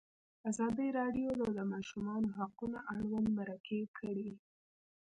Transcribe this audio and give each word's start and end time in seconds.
ازادي 0.49 0.87
راډیو 0.99 1.29
د 1.41 1.43
د 1.57 1.59
ماشومانو 1.73 2.27
حقونه 2.37 2.79
اړوند 2.95 3.27
مرکې 3.39 3.81
کړي. 3.97 4.31